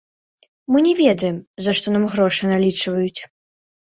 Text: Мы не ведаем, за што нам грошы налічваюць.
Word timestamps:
Мы 0.71 0.77
не 0.87 0.93
ведаем, 1.01 1.35
за 1.65 1.75
што 1.79 1.93
нам 1.95 2.07
грошы 2.13 2.43
налічваюць. 2.53 3.21